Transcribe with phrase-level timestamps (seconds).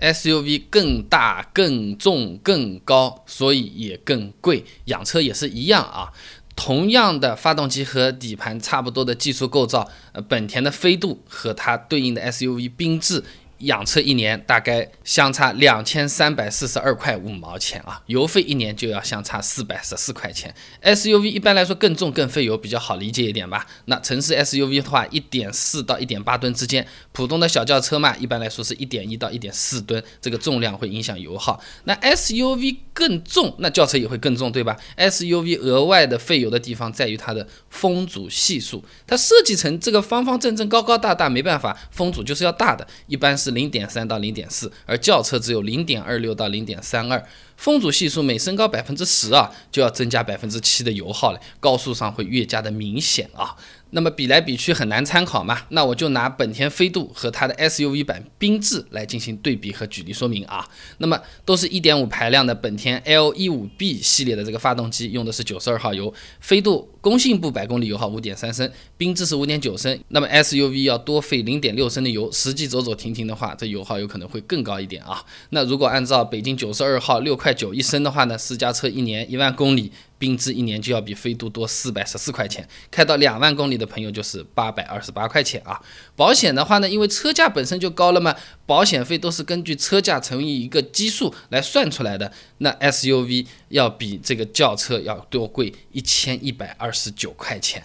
[0.00, 4.64] SUV 更大、更重、更高，所以也更贵。
[4.84, 6.12] 养车也是一样啊，
[6.54, 13.24] 同样的发动机和底盘差不多的技术构造，呃，本田的飞度和它对应的 SUV 缤智。
[13.58, 20.54] 养车一年大概相差两千三百四十二块五毛钱啊，油费一年就要相差四百十四块钱。
[20.82, 23.66] SUV 一般来说更重更费油，比较好理解一点吧。
[23.86, 31.60] 那城市 SUV 的话，一点四到一点八吨之间，普通的小轿车嘛，一般来说是一点一到一点四吨，这个重量会影响油耗。
[31.84, 43.48] 那 SUV 更重，那轿车也会更重，对吧？SUV 额外的费油的地方在于它的风阻系数，它设计成这个方方正正、高高大大，没办法，风阻就是要大的，一般是。
[43.58, 47.26] 零点三到零点四，而轿车只有零点二六到零点三二，
[47.58, 53.56] 风阻系数每升高百分之十啊，就要增加百分之七的油耗了，高速上会越加的明显啊。
[53.90, 60.68] 那么比来比去很难参考嘛，那我就拿本田飞度和它的 SUV 版缤智来进行对比和举例说明啊。
[60.98, 69.98] 那么都是一点五排量的本田 L 一五 B 系列的这个发动机，用的是九十二号油，飞度工信部百公里油耗五点三升，缤智是五点九升。
[70.08, 75.24] 那么 SUV 要多费零点六升的油，实际走走停停的话，这油耗有可能会更高一点啊。
[75.48, 79.90] 那如果按照北京九十二号六块块九一升的话呢，私家车一年一万公里。
[80.20, 85.80] 缤智一年就要比飞度多四百十四块钱，开到两万公里的朋友就是八百二十八块钱啊。
[86.16, 88.34] 保险的话呢，因为车价本身就高了嘛，
[88.66, 92.32] 保险费都是根据车价乘以一个基数来算出来的。
[92.58, 97.84] 那 SUV 要比这个轿车要多贵一千一百二十九块钱。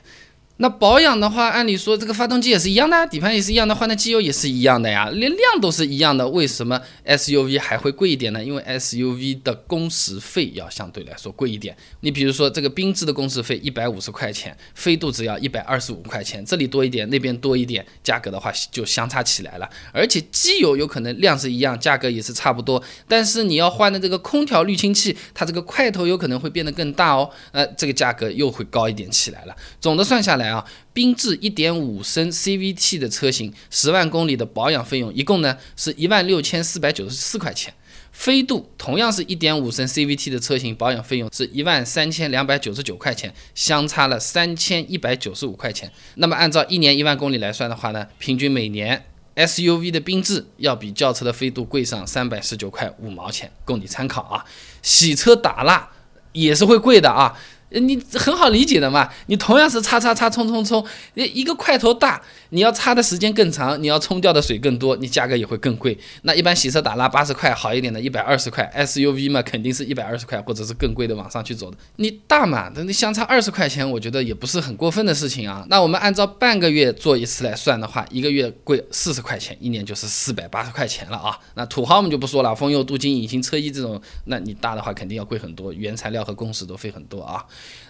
[0.57, 8.43] 那保养的话，按理说这个发动机也是一样的，底盘也是一样的，换的机油也是一样的呀，连量都是一样的，为什么 SUV 还会贵一点呢？
[8.43, 11.75] 因为 SUV 的工时费要相对来说贵一点。
[12.01, 19.67] 你比如说这个缤智的工时费一百五十块钱，飞度只要一百二十五块钱，这里多一点，那边多一点，价格的话就相差起来了。
[19.91, 29.55] 而且机油有可能量是一样，价格也是差不多，但是你要换的这个空调滤清器，它这个块头有可能会变得更大哦，呃，这个价格又会高一点起来了。
[29.81, 30.42] 总的算下来。
[30.43, 37.73] 来啊，缤智一点五升 CVT 的车型，十万公里的保养费用一共呢是一万六千四百九十四块钱。
[38.11, 45.91] 飞度同样是一点五升 CVT 的车型，保养费用是一万三千两百九十九块钱，相差了三千一百九十五块钱。
[46.15, 49.05] 那么按照一年一万公里来算的话呢，平均每年
[49.35, 54.45] SUV 的缤智要比轿车的飞度贵上三百十九块五毛钱，供你参考啊。
[54.83, 55.89] 洗车打蜡
[56.33, 57.35] 也是会贵的啊。
[57.79, 60.85] 你很好理解的嘛，你同样是擦擦擦冲冲冲，
[61.15, 65.97] 一一个块头大，你要擦的时间更长，你要冲掉的水更多，你价格也会更贵。
[66.21, 71.77] 那一般洗车打蜡八十块，好一点的一百二十块，SUV 嘛肯定是一百二十块或者是更贵的往上去走的。
[71.95, 75.65] 你大嘛，那你相差二十块钱，我觉得也不是很过分的事情啊。
[75.69, 81.39] 那我们按照半个月做一次来算的话，一个月贵四十块钱，一年就是四百八十块钱了啊。
[81.55, 87.43] 那土豪我们就不说了，风油、镀金、隐形车衣这种，那你大的话肯定要贵很多，原材料和工时都费很多啊。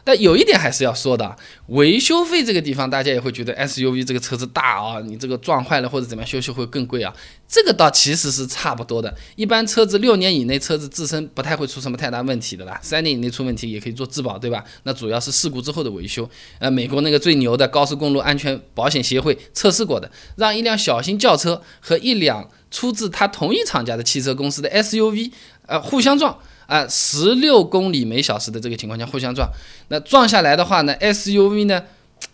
[0.06, 1.34] 但有一点还是要说的，
[1.68, 7.14] 维修费这个地方，大家也会觉得 SUV 这个车子大啊，你这个撞坏了或者怎么样修修会更贵啊。
[7.48, 14.62] 这个倒其实是差不多的，一般车子六年以内车子自身不太会出什么太大问题的啦，三年以内出问题也可以做质保，对吧？
[14.84, 16.30] 那主要是事故之后的维修。
[16.60, 25.32] 呃，美国那个最牛的高速公路安全保险协会测试过的，让一辆小型轿车和一辆出自它同一厂家的汽车公司的 SUV，
[25.68, 26.38] 呃，互相撞。
[26.66, 29.50] 啊，十六公里每小时的这个情况下互相撞，
[29.90, 31.84] 那撞下来的话呢，SUV 呢？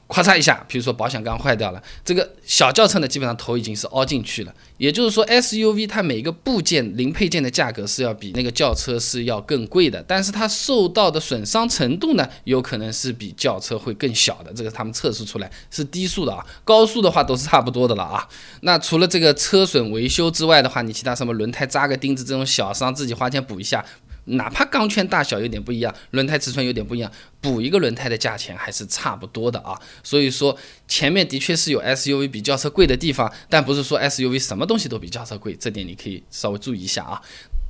[0.07, 4.51] 咔嚓一下，比如说保险杠坏掉了，这个小轿车呢，基本上头已经是凹进去了。
[4.78, 14.51] 也就是说，SUV 它每个部件零配件的价格是要比那个轿车是要更贵的，但是它受到的损伤程度呢，有可能是比轿车会更小的。
[14.51, 18.28] 这个他们测试出来是低速的啊，高速的话都是差不多的了啊。
[18.61, 23.85] 那除了这个车损维修之外的话，你其他什么轮胎扎个钉子这种小伤，自己花钱补一下。
[24.29, 29.79] 哪怕钢圈大小有点不一样，轮胎尺寸有点不一样，补一个轮胎的价钱还是差不多的啊。
[30.03, 30.57] 所以说
[30.88, 37.22] 前面的确是有 SUV 比轿车贵的地方，但不是说 SUV 什么东西都比轿车贵，这点你可以稍微注意一下啊。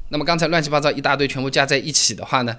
[0.09, 2.56] 那么刚才乱七八糟一大堆全部加在一起的话呢，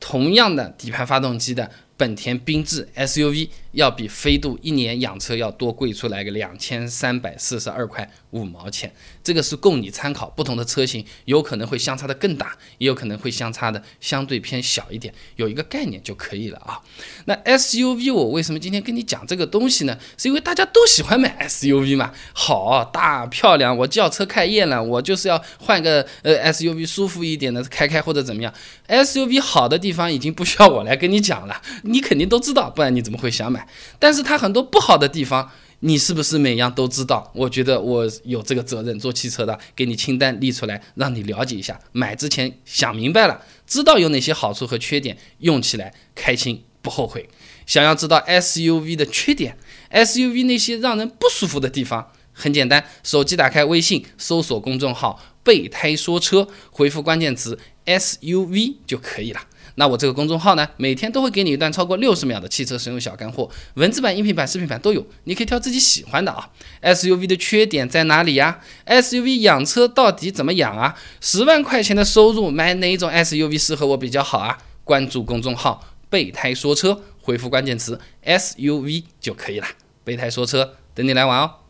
[0.00, 3.48] 同样的底盘发动机的本田缤智 SUV。
[3.72, 8.92] 要比飞度一年养车要多贵出来个两千三百四十二块五毛钱，
[9.24, 10.28] 这个是供你参考。
[10.36, 16.80] 不同的车型有可能会相差的更大，也有可能会相差的相对偏小一点，有一个概念就可以了啊。
[17.24, 19.98] 那 SUV 我为什么今天跟你讲这个东西呢？
[20.18, 28.52] 是因为大家都喜欢买 SUV 嘛，好大漂亮，我轿车开厌了，我就是要换个呃 SUV 舒服一点的开开或者怎么样。
[28.88, 33.66] SUV 好的地方已经不需要我来跟你讲了，你肯定都知道，不然你怎么会想买？
[33.98, 35.50] 但是它很多不好的地方，
[35.80, 37.30] 你是不是每样都知道？
[37.34, 41.78] 我觉得我有这个责任，做汽车的给你清单列出来，让你了解一下。
[41.92, 47.28] 买之前想明白了，知道有哪些好处和缺点，用起来开心不后悔。
[47.66, 49.58] 想要知道 SUV 的缺点
[49.90, 59.40] ，SUV 那些让人不舒服的地方，很简单，手机打开微信，搜索公众号“备胎说车”，回复关键词 SUV 就可以了。
[59.76, 66.50] 那我这个公众号呢，每天都会给你一段超过六十秒的汽车实用小干货，文字版、音频版、视频版都有，你可以挑自己喜欢的啊。
[66.82, 70.98] SUV 的缺点在哪里呀？SUV 养车到底怎么养啊？
[71.20, 74.58] 十万块钱的收入买哪一种 SUV 适合我比较好啊？
[74.82, 79.66] 关注公众号“备胎说车”，回复关键词 SUV 就可以了。
[80.04, 81.65] 备胎说车，等你来玩哦。